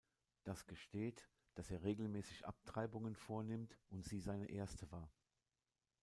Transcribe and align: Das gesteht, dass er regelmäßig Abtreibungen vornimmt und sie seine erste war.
Das 0.45 0.65
gesteht, 0.65 1.29
dass 1.53 1.69
er 1.69 1.83
regelmäßig 1.83 2.47
Abtreibungen 2.47 3.15
vornimmt 3.15 3.77
und 3.89 4.03
sie 4.03 4.19
seine 4.19 4.49
erste 4.49 4.91
war. 4.91 5.11